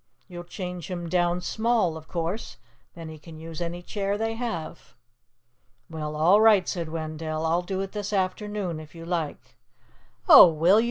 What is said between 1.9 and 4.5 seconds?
of course, and then he can use any chair they